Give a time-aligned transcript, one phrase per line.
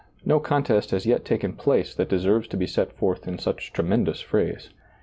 [0.25, 4.19] No contest has yet taken place that deserves to be set forth in such tremendous
[4.19, 4.71] phrase.